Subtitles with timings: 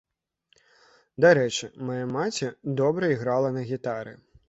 [1.27, 2.53] Дарэчы, мая маці
[2.83, 4.21] добра іграла на гітары.